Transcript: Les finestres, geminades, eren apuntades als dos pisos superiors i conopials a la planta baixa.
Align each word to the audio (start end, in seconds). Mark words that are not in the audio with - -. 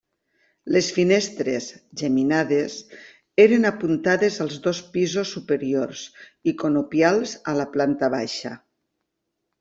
Les 0.75 0.85
finestres, 0.93 1.65
geminades, 2.01 2.77
eren 3.43 3.67
apuntades 3.69 4.39
als 4.45 4.55
dos 4.63 4.79
pisos 4.95 5.33
superiors 5.37 6.01
i 6.53 6.55
conopials 6.63 7.35
a 7.53 7.55
la 7.59 7.67
planta 7.77 8.11
baixa. 8.15 8.55